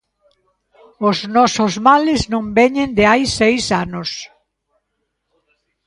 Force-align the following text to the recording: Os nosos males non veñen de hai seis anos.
Os 1.09 1.17
nosos 1.35 1.73
males 1.87 2.21
non 2.33 2.43
veñen 2.57 2.89
de 2.97 3.03
hai 3.11 3.23
seis 3.39 3.63
anos. 3.83 4.09